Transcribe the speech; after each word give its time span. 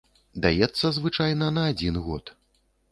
Даецца 0.45 0.91
звычайна 0.97 1.51
на 1.59 1.69
адзін 1.75 2.05
год. 2.09 2.37